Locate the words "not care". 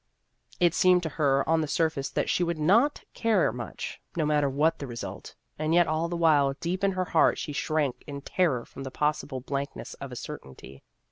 2.57-3.51